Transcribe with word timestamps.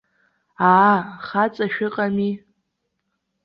Аа, 0.73 0.97
хаҵа 1.27 1.65
шәыҟами?! 1.73 2.31